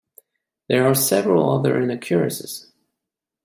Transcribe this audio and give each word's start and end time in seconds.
There 0.67 0.87
are 0.87 0.95
several 0.95 1.51
other 1.53 1.79
inaccuracies. 1.79 2.71